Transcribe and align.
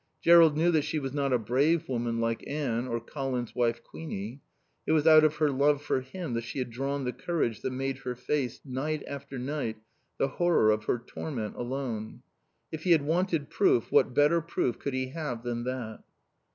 Jerrold 0.23 0.57
knew 0.57 0.71
that 0.71 0.81
she 0.81 0.97
was 0.97 1.13
not 1.13 1.31
a 1.31 1.37
brave 1.37 1.87
woman 1.87 2.19
like 2.19 2.43
Anne 2.47 2.87
or 2.87 2.99
Colin's 2.99 3.53
wife, 3.53 3.83
Queenie; 3.83 4.41
it 4.87 4.93
was 4.93 5.05
out 5.05 5.23
of 5.23 5.35
her 5.35 5.51
love 5.51 5.79
for 5.79 6.01
him 6.01 6.33
that 6.33 6.43
she 6.43 6.57
had 6.57 6.71
drawn 6.71 7.03
the 7.03 7.13
courage 7.13 7.61
that 7.61 7.69
made 7.69 7.99
her 7.99 8.15
face, 8.15 8.61
night 8.65 9.03
after 9.05 9.37
night, 9.37 9.77
the 10.17 10.27
horror 10.27 10.71
of 10.71 10.85
her 10.85 10.97
torment 10.97 11.55
alone. 11.55 12.23
If 12.71 12.81
he 12.81 12.93
had 12.93 13.03
wanted 13.05 13.51
proof, 13.51 13.91
what 13.91 14.15
better 14.15 14.41
proof 14.41 14.79
could 14.79 14.95
he 14.95 15.09
have 15.09 15.43
than 15.43 15.65
that? 15.65 15.99